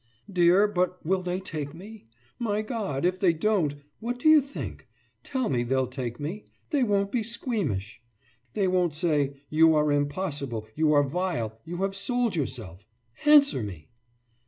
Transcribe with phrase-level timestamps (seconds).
[0.27, 2.07] »Dear, but will they take me?
[2.39, 3.75] My God, if they won't!
[3.99, 4.87] What do you think?
[5.21, 8.01] Tell me they'll take me they won't be squeamish!
[8.53, 12.83] They won't say: You are impossible, you are vile, you have sold yourself!
[13.27, 13.89] Answer me!